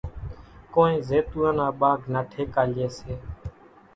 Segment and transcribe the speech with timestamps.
[0.73, 3.13] ڪونئين زيتوئان نا ٻاگھ نا ٺيڪا ليئيَ سي۔